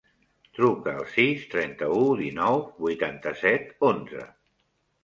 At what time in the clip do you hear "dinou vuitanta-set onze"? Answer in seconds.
2.23-4.29